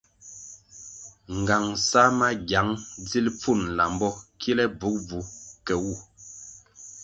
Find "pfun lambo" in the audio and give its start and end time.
3.39-4.09